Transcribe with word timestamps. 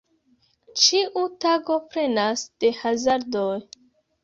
Ĉiu 0.83 1.25
tago 1.45 1.77
plenas 1.93 2.47
de 2.65 2.73
hazardoj. 2.81 3.49